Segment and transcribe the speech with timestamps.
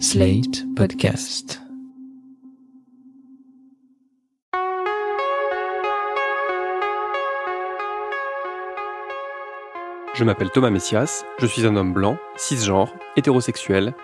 [0.00, 1.62] Slate Podcast.
[10.14, 13.94] Je m'appelle Thomas Messias, je suis un homme blanc, cisgenre, hétérosexuel,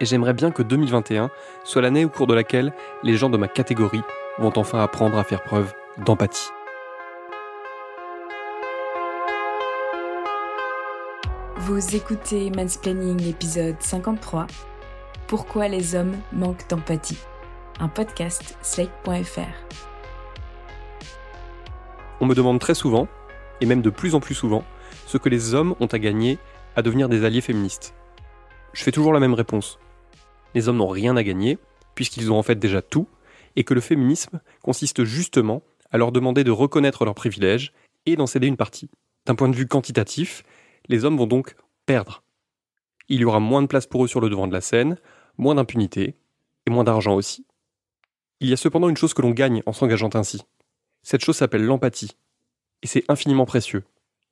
[0.00, 1.30] et j'aimerais bien que 2021
[1.64, 4.02] soit l'année au cours de laquelle les gens de ma catégorie
[4.38, 5.72] vont enfin apprendre à faire preuve
[6.04, 6.50] d'empathie.
[11.56, 14.46] Vous écoutez Mansplaining épisode 53
[15.28, 17.18] Pourquoi les hommes manquent d'empathie?
[17.80, 19.76] Un podcast slate.fr.
[22.22, 23.08] On me demande très souvent,
[23.60, 24.64] et même de plus en plus souvent,
[25.06, 26.38] ce que les hommes ont à gagner
[26.76, 27.92] à devenir des alliés féministes.
[28.72, 29.78] Je fais toujours la même réponse.
[30.54, 31.58] Les hommes n'ont rien à gagner,
[31.94, 33.06] puisqu'ils ont en fait déjà tout,
[33.54, 35.60] et que le féminisme consiste justement
[35.90, 37.74] à leur demander de reconnaître leurs privilèges
[38.06, 38.88] et d'en céder une partie.
[39.26, 40.42] D'un point de vue quantitatif,
[40.88, 42.22] les hommes vont donc perdre.
[43.10, 44.96] Il y aura moins de place pour eux sur le devant de la scène,
[45.38, 46.16] moins d'impunité,
[46.66, 47.46] et moins d'argent aussi.
[48.40, 50.42] Il y a cependant une chose que l'on gagne en s'engageant ainsi.
[51.02, 52.16] Cette chose s'appelle l'empathie.
[52.82, 53.84] Et c'est infiniment précieux.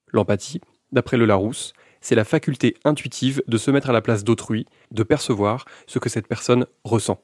[0.08, 0.60] L'empathie,
[0.92, 5.02] d'après le Larousse, c'est la faculté intuitive de se mettre à la place d'autrui, de
[5.02, 7.20] percevoir ce que cette personne ressent.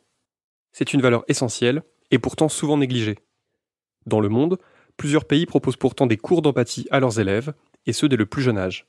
[0.72, 3.18] C'est une valeur essentielle et pourtant souvent négligée.
[4.06, 4.58] Dans le monde,
[4.96, 7.54] plusieurs pays proposent pourtant des cours d'empathie à leurs élèves,
[7.86, 8.86] et ce dès le plus jeune âge.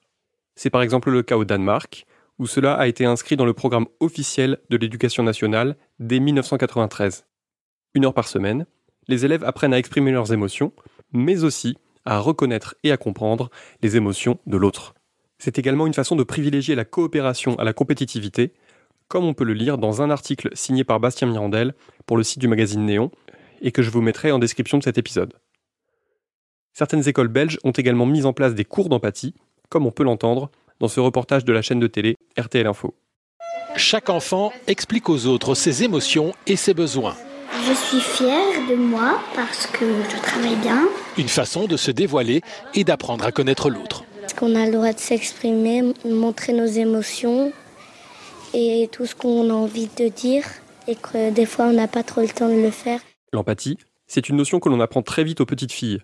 [0.55, 2.05] C'est par exemple le cas au Danemark,
[2.39, 7.25] où cela a été inscrit dans le programme officiel de l'éducation nationale dès 1993.
[7.93, 8.65] Une heure par semaine,
[9.07, 10.73] les élèves apprennent à exprimer leurs émotions,
[11.11, 13.49] mais aussi à reconnaître et à comprendre
[13.81, 14.93] les émotions de l'autre.
[15.37, 18.53] C'est également une façon de privilégier la coopération à la compétitivité,
[19.07, 22.39] comme on peut le lire dans un article signé par Bastien Mirandel pour le site
[22.39, 23.11] du magazine Néon,
[23.61, 25.33] et que je vous mettrai en description de cet épisode.
[26.73, 29.35] Certaines écoles belges ont également mis en place des cours d'empathie,
[29.69, 30.49] comme on peut l'entendre
[30.83, 32.93] dans ce reportage de la chaîne de télé RTL Info.
[33.77, 37.15] Chaque enfant explique aux autres ses émotions et ses besoins.
[37.65, 40.89] Je suis fière de moi parce que je travaille bien.
[41.17, 42.41] Une façon de se dévoiler
[42.73, 44.03] et d'apprendre à connaître l'autre.
[44.19, 47.53] Parce qu'on a le droit de s'exprimer, montrer nos émotions
[48.53, 50.43] et tout ce qu'on a envie de dire
[50.89, 52.99] et que des fois on n'a pas trop le temps de le faire.
[53.31, 56.01] L'empathie, c'est une notion que l'on apprend très vite aux petites filles.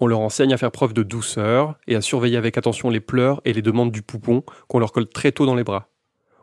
[0.00, 3.40] On leur enseigne à faire preuve de douceur et à surveiller avec attention les pleurs
[3.44, 5.88] et les demandes du poupon qu'on leur colle très tôt dans les bras.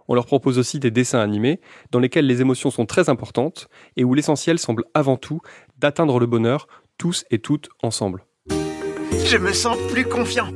[0.08, 1.62] On leur propose aussi des dessins animés
[1.92, 5.40] dans lesquels les émotions sont très importantes et où l'essentiel semble avant tout
[5.78, 6.68] d'atteindre le bonheur
[6.98, 8.26] tous et toutes ensemble.
[8.50, 10.50] Je me sens plus confiant.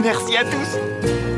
[0.00, 0.78] Merci à tous.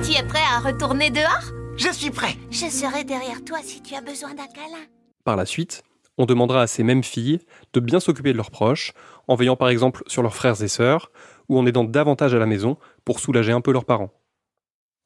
[0.06, 1.52] Tu es prêt à retourner dehors?
[1.76, 2.36] Je suis prêt.
[2.50, 4.84] Je serai derrière toi si tu as besoin d'un câlin.
[5.24, 5.82] Par la suite,
[6.20, 7.40] on demandera à ces mêmes filles
[7.72, 8.92] de bien s'occuper de leurs proches,
[9.26, 11.10] en veillant par exemple sur leurs frères et sœurs,
[11.48, 12.76] ou en aidant davantage à la maison
[13.06, 14.12] pour soulager un peu leurs parents.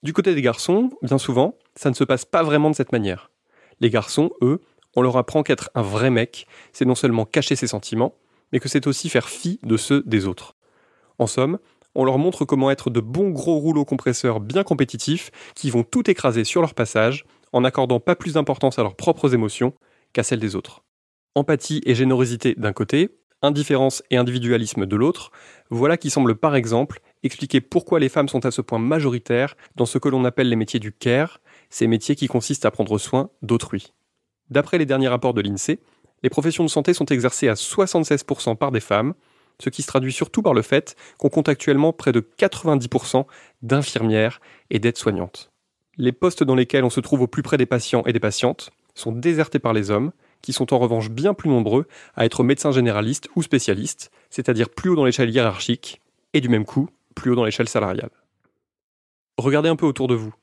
[0.03, 3.31] Du côté des garçons, bien souvent, ça ne se passe pas vraiment de cette manière.
[3.79, 4.61] Les garçons, eux,
[4.97, 8.17] on leur apprend qu'être un vrai mec, c'est non seulement cacher ses sentiments,
[8.53, 10.57] mais que c'est aussi faire fi de ceux des autres.
[11.21, 11.61] En somme,
[11.95, 16.11] on leur montre comment être de bons gros rouleaux compresseurs bien compétitifs qui vont tout
[16.11, 19.75] écraser sur leur passage en n'accordant pas plus d'importance à leurs propres émotions
[20.13, 20.83] qu'à celles des autres
[21.35, 23.11] empathie et générosité d'un côté,
[23.43, 25.31] indifférence et individualisme de l'autre,
[25.71, 29.87] voilà qui semble par exemple expliquer pourquoi les femmes sont à ce point majoritaires dans
[29.87, 31.41] ce que l'on appelle les métiers du care,
[31.71, 33.93] ces métiers qui consistent à prendre soin d'autrui.
[34.51, 35.81] D'après les derniers rapports de l'INSEE,
[36.23, 39.15] les professions de santé sont exercées à 76% par des femmes,
[39.61, 43.27] ce qui se traduit surtout par le fait qu'on compte actuellement près de 90%
[43.63, 44.41] d'infirmières
[44.71, 45.51] et d'aides-soignantes.
[45.97, 48.71] Les postes dans lesquels on se trouve au plus près des patients et des patientes
[48.95, 50.13] sont désertés par les hommes,
[50.45, 54.91] qui sont en revanche bien plus nombreux à être médecins généralistes ou spécialistes, c'est-à-dire plus
[54.91, 56.03] haut dans l'échelle hiérarchique,
[56.35, 58.11] et du même coup, plus haut dans l'échelle salariale.
[59.39, 60.35] Regardez un peu autour de vous,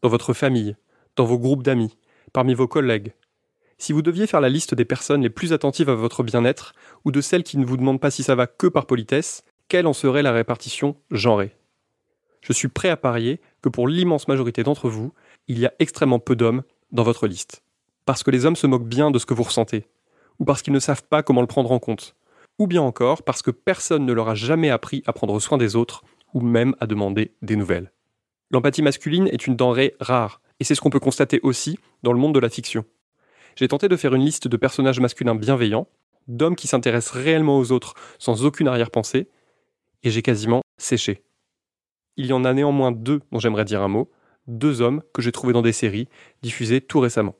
[0.00, 0.76] dans votre famille,
[1.14, 1.94] dans vos groupes d'amis,
[2.32, 3.12] parmi vos collègues.
[3.76, 6.72] Si vous deviez faire la liste des personnes les plus attentives à votre bien-être,
[7.04, 9.86] ou de celles qui ne vous demandent pas si ça va que par politesse, quelle
[9.86, 11.54] en serait la répartition genrée?
[12.40, 15.12] Je suis prêt à parier que pour l'immense majorité d'entre vous,
[15.48, 16.62] il y a extrêmement peu d'hommes
[16.92, 17.62] dans votre liste
[18.04, 19.86] parce que les hommes se moquent bien de ce que vous ressentez,
[20.38, 22.16] ou parce qu'ils ne savent pas comment le prendre en compte,
[22.58, 25.76] ou bien encore parce que personne ne leur a jamais appris à prendre soin des
[25.76, 26.04] autres,
[26.34, 27.92] ou même à demander des nouvelles.
[28.50, 32.18] L'empathie masculine est une denrée rare, et c'est ce qu'on peut constater aussi dans le
[32.18, 32.84] monde de la fiction.
[33.56, 35.88] J'ai tenté de faire une liste de personnages masculins bienveillants,
[36.28, 39.28] d'hommes qui s'intéressent réellement aux autres sans aucune arrière-pensée,
[40.02, 41.22] et j'ai quasiment séché.
[42.16, 44.10] Il y en a néanmoins deux dont j'aimerais dire un mot,
[44.46, 46.08] deux hommes que j'ai trouvés dans des séries
[46.42, 47.36] diffusées tout récemment.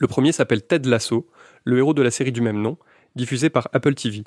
[0.00, 1.28] Le premier s'appelle Ted Lasso,
[1.64, 2.78] le héros de la série du même nom,
[3.16, 4.24] diffusée par Apple TV.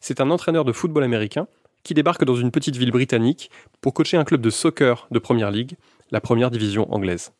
[0.00, 1.46] C'est un entraîneur de football américain
[1.84, 3.48] qui débarque dans une petite ville britannique
[3.80, 5.76] pour coacher un club de soccer de Première Ligue,
[6.10, 7.32] la première division anglaise.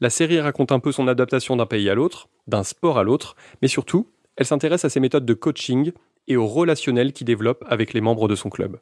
[0.00, 3.36] La série raconte un peu son adaptation d'un pays à l'autre, d'un sport à l'autre,
[3.62, 5.92] mais surtout, elle s'intéresse à ses méthodes de coaching
[6.26, 8.80] et au relationnel qu'il développe avec les membres de son club.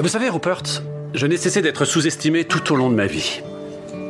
[0.00, 0.82] Vous savez, Rupert,
[1.14, 3.42] je n'ai cessé d'être sous-estimé tout au long de ma vie.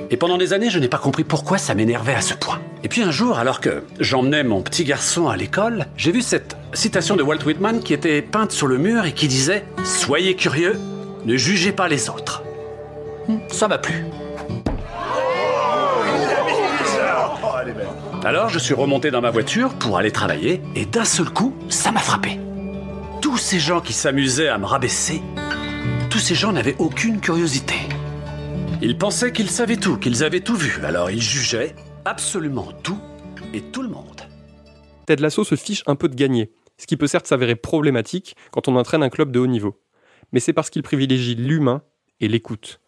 [0.09, 2.63] Et pendant des années, je n'ai pas compris pourquoi ça m'énervait à ce point.
[2.83, 6.57] Et puis un jour, alors que j'emmenais mon petit garçon à l'école, j'ai vu cette
[6.73, 10.79] citation de Walt Whitman qui était peinte sur le mur et qui disait⁇ Soyez curieux,
[11.27, 12.43] ne jugez pas les autres
[13.29, 14.07] hmm,⁇ Ça m'a plu.
[18.25, 21.93] Alors je suis remonté dans ma voiture pour aller travailler et d'un seul coup, ça
[21.93, 22.41] m'a frappé.
[23.21, 25.23] Tous ces gens qui s'amusaient à me rabaisser,
[26.09, 27.75] tous ces gens n'avaient aucune curiosité.
[28.81, 31.75] Ils pensaient qu'ils savaient tout, qu'ils avaient tout vu, alors ils jugeaient
[32.05, 32.99] absolument tout
[33.53, 34.23] et tout le monde.
[35.07, 38.69] Ted Lasso se fiche un peu de gagner, ce qui peut certes s'avérer problématique quand
[38.69, 39.81] on entraîne un club de haut niveau.
[40.33, 41.83] Mais c'est parce qu'il privilégie l'humain
[42.21, 42.81] et l'écoute.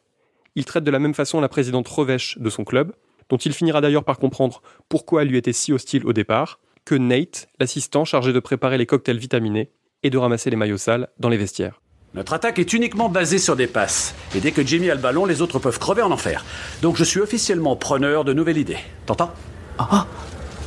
[0.55, 2.93] Il traite de la même façon la présidente Revèche de son club,
[3.29, 6.95] dont il finira d'ailleurs par comprendre pourquoi elle lui était si hostile au départ, que
[6.95, 9.71] Nate, l'assistant chargé de préparer les cocktails vitaminés
[10.03, 11.81] et de ramasser les maillots sales dans les vestiaires.
[12.15, 14.15] Notre attaque est uniquement basée sur des passes.
[14.35, 16.45] Et dès que Jimmy a le ballon, les autres peuvent crever en enfer.
[16.83, 18.77] Donc je suis officiellement preneur de nouvelles idées.
[19.07, 19.33] T'entends
[19.79, 20.07] Ah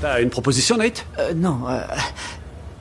[0.01, 1.05] T'as une proposition, Nate?
[1.19, 1.81] Euh, Non, euh,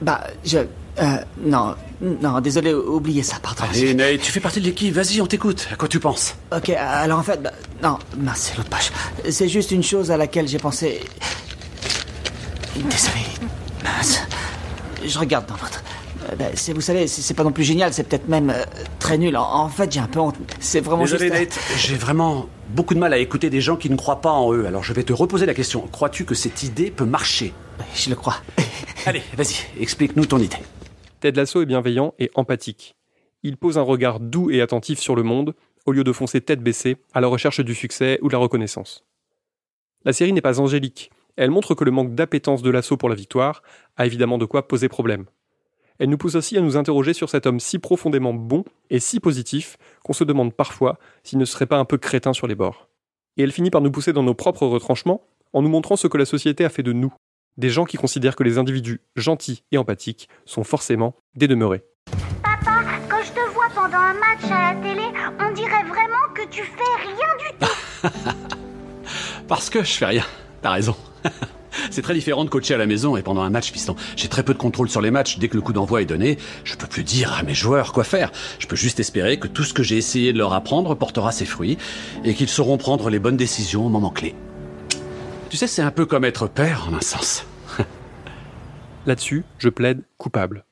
[0.01, 0.59] bah, je...
[0.59, 3.65] Euh, non, non, désolé, oubliez ça, pardon.
[3.69, 5.69] Allez, Nate, tu fais partie de l'équipe, vas-y, on t'écoute.
[5.71, 6.35] À quoi tu penses?
[6.57, 7.53] Ok, alors en fait, bah,
[7.83, 8.91] non, mince, c'est l'autre page.
[9.29, 11.01] C'est juste une chose à laquelle j'ai pensé.
[12.77, 13.21] Désolé,
[13.85, 14.21] mince.
[15.05, 15.83] Je regarde dans l'autre.
[16.35, 18.65] Euh, bah, c'est, vous savez, c'est, pas non plus génial, c'est peut-être même euh,
[18.99, 19.37] très nul.
[19.37, 20.37] En, en fait, j'ai un peu honte.
[20.61, 21.41] C'est vraiment Désolé, juste.
[21.41, 24.53] Nate, j'ai vraiment beaucoup de mal à écouter des gens qui ne croient pas en
[24.53, 24.67] eux.
[24.67, 25.87] Alors je vais te reposer la question.
[25.93, 27.53] Crois-tu que cette idée peut marcher?
[27.95, 28.37] Je le crois.
[29.07, 30.57] Allez, vas-y, explique-nous ton idée.
[31.21, 32.97] Ted Lasso est bienveillant et empathique.
[33.43, 35.55] Il pose un regard doux et attentif sur le monde,
[35.87, 39.05] au lieu de foncer tête baissée à la recherche du succès ou de la reconnaissance.
[40.05, 41.11] La série n'est pas angélique.
[41.37, 43.63] Elle montre que le manque d'appétence de l'assaut pour la victoire
[43.97, 45.27] a évidemment de quoi poser problème.
[45.99, 49.21] Elle nous pousse aussi à nous interroger sur cet homme si profondément bon et si
[49.21, 52.89] positif qu'on se demande parfois s'il ne serait pas un peu crétin sur les bords.
[53.37, 56.19] Et elle finit par nous pousser dans nos propres retranchements en nous montrant ce que
[56.19, 57.15] la société a fait de nous,
[57.57, 61.85] des gens qui considèrent que les individus gentils et empathiques sont forcément des demeurés.
[62.43, 65.05] Papa, quand je te vois pendant un match à la télé,
[65.41, 68.09] on dirait vraiment que tu fais rien du tout.
[69.49, 70.25] Parce que je fais rien.
[70.61, 70.97] T'as raison.
[71.91, 73.97] C'est très différent de coacher à la maison et pendant un match, piston.
[74.17, 75.39] J'ai très peu de contrôle sur les matchs.
[75.39, 78.05] Dès que le coup d'envoi est donné, je peux plus dire à mes joueurs quoi
[78.05, 78.33] faire.
[78.59, 81.47] Je peux juste espérer que tout ce que j'ai essayé de leur apprendre portera ses
[81.47, 81.79] fruits
[82.25, 84.35] et qu'ils sauront prendre les bonnes décisions au moment clé.
[85.51, 87.47] Tu sais, c'est un peu comme être père en un sens.
[89.07, 90.65] Là-dessus, je plaide coupable.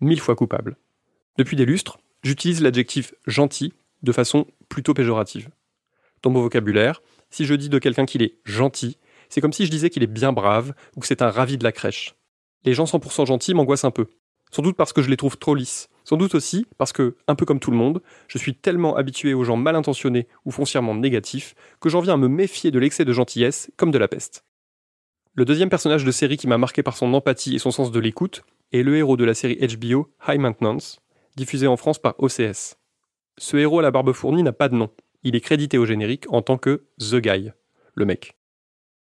[0.00, 0.76] Mille fois coupable.
[1.36, 3.72] Depuis des lustres, j'utilise l'adjectif gentil
[4.02, 5.50] de façon plutôt péjorative.
[6.22, 8.98] Dans mon vocabulaire, si je dis de quelqu'un qu'il est gentil,
[9.30, 11.64] c'est comme si je disais qu'il est bien brave ou que c'est un ravi de
[11.64, 12.14] la crèche.
[12.64, 14.06] Les gens 100% gentils m'angoissent un peu.
[14.50, 15.88] Sans doute parce que je les trouve trop lisses.
[16.04, 19.32] Sans doute aussi parce que, un peu comme tout le monde, je suis tellement habitué
[19.32, 23.04] aux gens mal intentionnés ou foncièrement négatifs que j'en viens à me méfier de l'excès
[23.04, 24.44] de gentillesse comme de la peste.
[25.34, 28.00] Le deuxième personnage de série qui m'a marqué par son empathie et son sens de
[28.00, 28.42] l'écoute
[28.72, 31.00] est le héros de la série HBO High Maintenance,
[31.36, 32.76] diffusée en France par OCS.
[33.38, 34.90] Ce héros à la barbe fournie n'a pas de nom.
[35.22, 37.52] Il est crédité au générique en tant que The Guy,
[37.94, 38.39] le mec.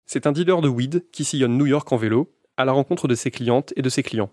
[0.09, 3.13] C'est un dealer de weed qui sillonne New York en vélo, à la rencontre de
[3.13, 4.29] ses clientes et de ses clients.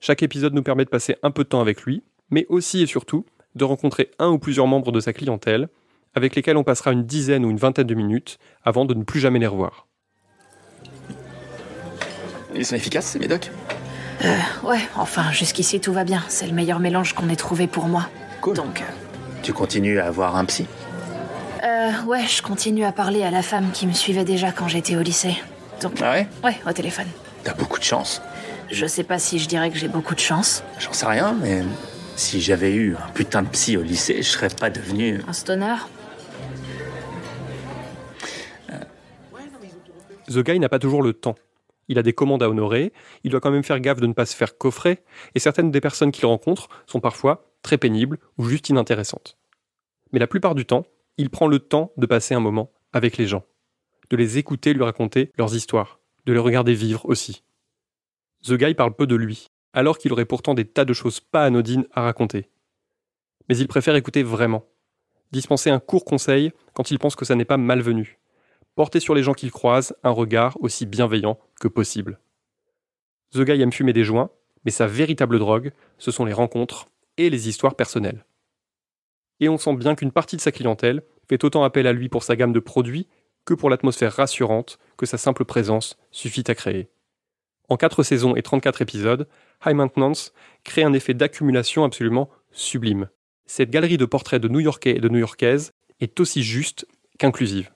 [0.00, 2.86] Chaque épisode nous permet de passer un peu de temps avec lui, mais aussi et
[2.86, 3.24] surtout
[3.54, 5.70] de rencontrer un ou plusieurs membres de sa clientèle,
[6.14, 9.18] avec lesquels on passera une dizaine ou une vingtaine de minutes avant de ne plus
[9.18, 9.86] jamais les revoir.
[12.54, 13.50] Ils sont efficaces, ces médocs?
[14.26, 16.22] Euh, ouais, enfin, jusqu'ici tout va bien.
[16.28, 18.10] C'est le meilleur mélange qu'on ait trouvé pour moi.
[18.42, 18.56] Cool.
[18.56, 18.82] Donc,
[19.42, 20.66] Tu continues à avoir un psy?
[21.62, 24.96] Euh, ouais, je continue à parler à la femme qui me suivait déjà quand j'étais
[24.96, 25.36] au lycée.
[25.80, 27.06] Donc, Ah ouais ouais, au téléphone.
[27.44, 28.22] T'as beaucoup de chance.
[28.70, 30.62] Je sais pas si je dirais que j'ai beaucoup de chance.
[30.78, 31.62] J'en sais rien, mais
[32.16, 35.20] si j'avais eu un putain de psy au lycée, je serais pas devenu.
[35.26, 35.76] Un stoner
[40.28, 41.36] The Guy n'a pas toujours le temps.
[41.88, 42.92] Il a des commandes à honorer,
[43.24, 45.02] il doit quand même faire gaffe de ne pas se faire coffrer,
[45.34, 49.38] et certaines des personnes qu'il rencontre sont parfois très pénibles ou juste inintéressantes.
[50.12, 50.84] Mais la plupart du temps,
[51.18, 53.44] il prend le temps de passer un moment avec les gens,
[54.08, 57.42] de les écouter lui raconter leurs histoires, de les regarder vivre aussi.
[58.44, 61.44] The Guy parle peu de lui, alors qu'il aurait pourtant des tas de choses pas
[61.44, 62.48] anodines à raconter.
[63.48, 64.64] Mais il préfère écouter vraiment,
[65.32, 68.20] dispenser un court conseil quand il pense que ça n'est pas malvenu,
[68.76, 72.20] porter sur les gens qu'il croise un regard aussi bienveillant que possible.
[73.32, 74.30] The Guy aime fumer des joints,
[74.64, 78.24] mais sa véritable drogue, ce sont les rencontres et les histoires personnelles.
[79.40, 82.22] Et on sent bien qu'une partie de sa clientèle fait autant appel à lui pour
[82.22, 83.08] sa gamme de produits
[83.44, 86.88] que pour l'atmosphère rassurante que sa simple présence suffit à créer.
[87.68, 89.28] En 4 saisons et 34 épisodes,
[89.64, 90.32] High Maintenance
[90.64, 93.08] crée un effet d'accumulation absolument sublime.
[93.46, 96.86] Cette galerie de portraits de New-Yorkais et de New-Yorkaises est aussi juste
[97.18, 97.70] qu'inclusive.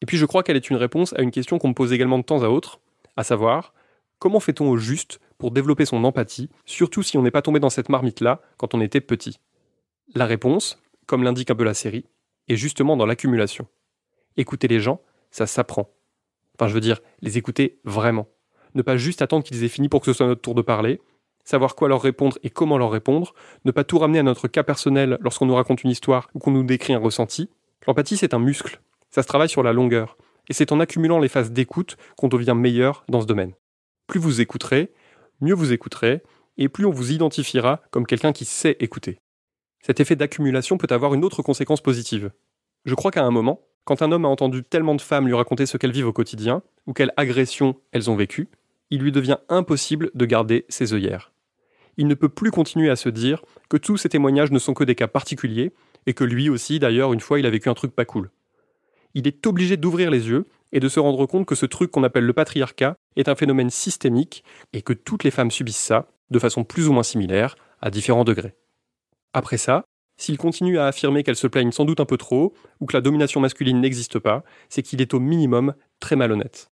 [0.00, 2.18] Et puis je crois qu'elle est une réponse à une question qu'on me pose également
[2.18, 2.80] de temps à autre,
[3.16, 3.74] à savoir,
[4.18, 7.70] comment fait-on au juste pour développer son empathie, surtout si on n'est pas tombé dans
[7.70, 9.38] cette marmite-là quand on était petit?
[10.12, 12.04] La réponse, comme l'indique un peu la série,
[12.48, 13.66] est justement dans l'accumulation.
[14.36, 15.90] Écouter les gens, ça s'apprend.
[16.54, 18.28] Enfin, je veux dire, les écouter vraiment.
[18.74, 21.00] Ne pas juste attendre qu'ils aient fini pour que ce soit notre tour de parler,
[21.44, 23.34] savoir quoi leur répondre et comment leur répondre,
[23.64, 26.50] ne pas tout ramener à notre cas personnel lorsqu'on nous raconte une histoire ou qu'on
[26.50, 27.48] nous décrit un ressenti.
[27.86, 28.80] L'empathie, c'est un muscle.
[29.10, 30.16] Ça se travaille sur la longueur.
[30.48, 33.54] Et c'est en accumulant les phases d'écoute qu'on devient meilleur dans ce domaine.
[34.06, 34.92] Plus vous écouterez,
[35.40, 36.22] mieux vous écouterez,
[36.58, 39.18] et plus on vous identifiera comme quelqu'un qui sait écouter.
[39.86, 42.30] Cet effet d'accumulation peut avoir une autre conséquence positive.
[42.86, 45.66] Je crois qu'à un moment, quand un homme a entendu tellement de femmes lui raconter
[45.66, 48.48] ce qu'elles vivent au quotidien, ou quelles agressions elles ont vécues,
[48.88, 51.32] il lui devient impossible de garder ses œillères.
[51.98, 54.84] Il ne peut plus continuer à se dire que tous ces témoignages ne sont que
[54.84, 55.74] des cas particuliers,
[56.06, 58.30] et que lui aussi, d'ailleurs, une fois, il a vécu un truc pas cool.
[59.12, 62.04] Il est obligé d'ouvrir les yeux et de se rendre compte que ce truc qu'on
[62.04, 66.38] appelle le patriarcat est un phénomène systémique et que toutes les femmes subissent ça, de
[66.38, 68.54] façon plus ou moins similaire, à différents degrés.
[69.34, 69.84] Après ça,
[70.16, 73.00] s'il continue à affirmer qu'elles se plaignent sans doute un peu trop, ou que la
[73.00, 76.70] domination masculine n'existe pas, c'est qu'il est au minimum très malhonnête.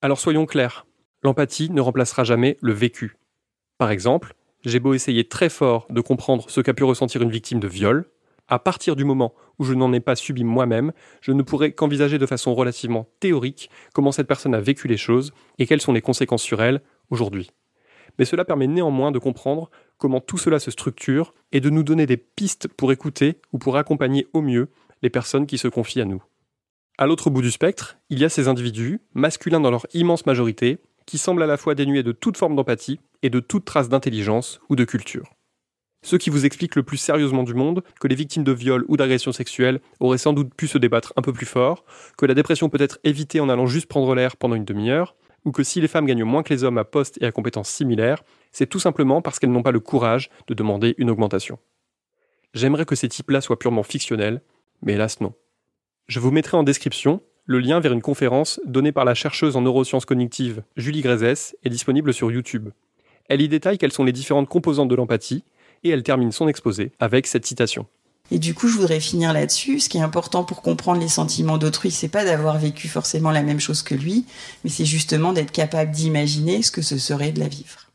[0.00, 0.86] Alors soyons clairs,
[1.22, 3.16] l'empathie ne remplacera jamais le vécu.
[3.76, 7.60] Par exemple, j'ai beau essayer très fort de comprendre ce qu'a pu ressentir une victime
[7.60, 8.06] de viol,
[8.48, 12.18] à partir du moment où je n'en ai pas subi moi-même, je ne pourrais qu'envisager
[12.18, 16.00] de façon relativement théorique comment cette personne a vécu les choses et quelles sont les
[16.00, 16.80] conséquences sur elle
[17.10, 17.50] aujourd'hui.
[18.18, 22.06] Mais cela permet néanmoins de comprendre comment tout cela se structure et de nous donner
[22.06, 24.70] des pistes pour écouter ou pour accompagner au mieux
[25.02, 26.22] les personnes qui se confient à nous.
[26.98, 30.78] À l'autre bout du spectre, il y a ces individus, masculins dans leur immense majorité,
[31.06, 34.60] qui semblent à la fois dénués de toute forme d'empathie et de toute trace d'intelligence
[34.68, 35.30] ou de culture.
[36.02, 38.96] Ceux qui vous expliquent le plus sérieusement du monde que les victimes de viol ou
[38.96, 41.84] d'agression sexuelle auraient sans doute pu se débattre un peu plus fort,
[42.16, 45.14] que la dépression peut être évitée en allant juste prendre l'air pendant une demi-heure,
[45.44, 47.70] ou que si les femmes gagnent moins que les hommes à poste et à compétences
[47.70, 51.58] similaires, c'est tout simplement parce qu'elles n'ont pas le courage de demander une augmentation.
[52.54, 54.42] J'aimerais que ces types-là soient purement fictionnels,
[54.82, 55.34] mais hélas non.
[56.08, 59.62] Je vous mettrai en description le lien vers une conférence donnée par la chercheuse en
[59.62, 62.70] neurosciences cognitives Julie Grézès est disponible sur YouTube.
[63.28, 65.44] Elle y détaille quelles sont les différentes composantes de l'empathie
[65.84, 67.86] et elle termine son exposé avec cette citation.
[68.30, 69.80] Et du coup, je voudrais finir là-dessus.
[69.80, 73.42] Ce qui est important pour comprendre les sentiments d'autrui, c'est pas d'avoir vécu forcément la
[73.42, 74.24] même chose que lui,
[74.62, 77.90] mais c'est justement d'être capable d'imaginer ce que ce serait de la vivre.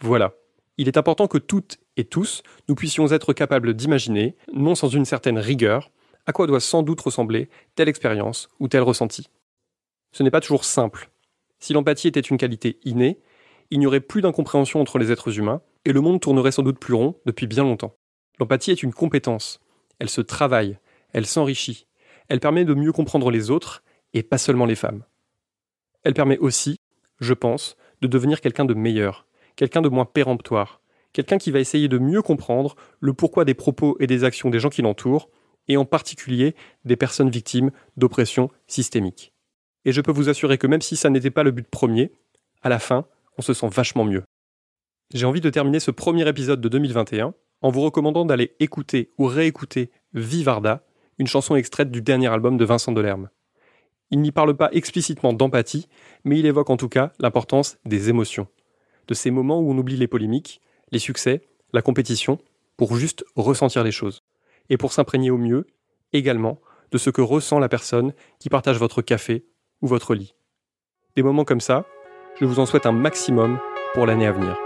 [0.00, 0.32] Voilà.
[0.78, 5.04] Il est important que toutes et tous, nous puissions être capables d'imaginer, non sans une
[5.04, 5.90] certaine rigueur,
[6.26, 9.28] à quoi doit sans doute ressembler telle expérience ou tel ressenti.
[10.12, 11.10] Ce n'est pas toujours simple.
[11.58, 13.20] Si l'empathie était une qualité innée,
[13.70, 16.78] il n'y aurait plus d'incompréhension entre les êtres humains, et le monde tournerait sans doute
[16.78, 17.94] plus rond depuis bien longtemps.
[18.42, 19.60] L'empathie est une compétence.
[20.00, 20.76] Elle se travaille,
[21.12, 21.86] elle s'enrichit,
[22.28, 23.84] elle permet de mieux comprendre les autres,
[24.14, 25.04] et pas seulement les femmes.
[26.02, 26.74] Elle permet aussi,
[27.20, 30.80] je pense, de devenir quelqu'un de meilleur, quelqu'un de moins péremptoire,
[31.12, 34.58] quelqu'un qui va essayer de mieux comprendre le pourquoi des propos et des actions des
[34.58, 35.30] gens qui l'entourent,
[35.68, 39.32] et en particulier des personnes victimes d'oppression systémique.
[39.84, 42.10] Et je peux vous assurer que même si ça n'était pas le but premier,
[42.60, 43.06] à la fin,
[43.38, 44.24] on se sent vachement mieux.
[45.14, 49.26] J'ai envie de terminer ce premier épisode de 2021 en vous recommandant d'aller écouter ou
[49.26, 50.84] réécouter Vivarda,
[51.18, 53.30] une chanson extraite du dernier album de Vincent Delerme.
[54.10, 55.88] Il n'y parle pas explicitement d'empathie,
[56.24, 58.48] mais il évoque en tout cas l'importance des émotions,
[59.08, 61.42] de ces moments où on oublie les polémiques, les succès,
[61.72, 62.38] la compétition,
[62.76, 64.22] pour juste ressentir les choses,
[64.68, 65.66] et pour s'imprégner au mieux,
[66.12, 69.46] également, de ce que ressent la personne qui partage votre café
[69.80, 70.34] ou votre lit.
[71.16, 71.86] Des moments comme ça,
[72.38, 73.58] je vous en souhaite un maximum
[73.94, 74.58] pour l'année à venir.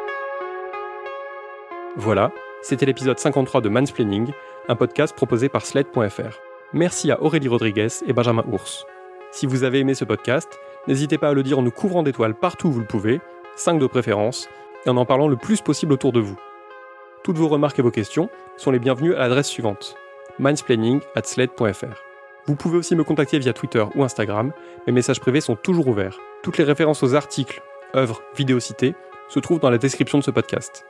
[1.96, 2.32] Voilà,
[2.68, 4.32] c'était l'épisode 53 de Mansplaining,
[4.68, 6.40] un podcast proposé par Sled.fr.
[6.72, 8.84] Merci à Aurélie Rodriguez et Benjamin Ours.
[9.30, 10.58] Si vous avez aimé ce podcast,
[10.88, 13.20] n'hésitez pas à le dire en nous couvrant d'étoiles partout où vous le pouvez,
[13.54, 14.48] 5 de préférence,
[14.84, 16.36] et en en parlant le plus possible autour de vous.
[17.22, 19.94] Toutes vos remarques et vos questions sont les bienvenues à l'adresse suivante
[20.40, 22.02] mansplaining at sled.fr.
[22.46, 24.52] Vous pouvez aussi me contacter via Twitter ou Instagram,
[24.88, 26.18] mes messages privés sont toujours ouverts.
[26.42, 27.62] Toutes les références aux articles,
[27.94, 28.96] œuvres, vidéos citées
[29.28, 30.84] se trouvent dans la description de ce podcast.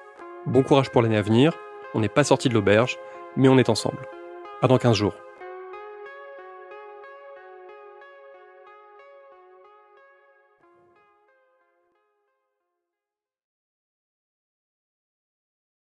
[0.47, 1.53] Bon courage pour l'année à venir.
[1.95, 2.99] On n'est pas sorti de l'auberge,
[3.37, 4.09] mais on est ensemble.
[4.63, 5.15] Dans 15 jours.